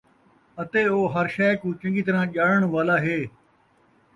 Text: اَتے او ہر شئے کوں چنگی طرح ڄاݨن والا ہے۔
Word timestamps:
اَتے 0.61 0.81
او 0.93 0.99
ہر 1.13 1.25
شئے 1.35 1.49
کوں 1.59 1.71
چنگی 1.81 2.03
طرح 2.07 2.21
ڄاݨن 2.33 2.63
والا 2.73 2.97
ہے۔ 3.05 3.17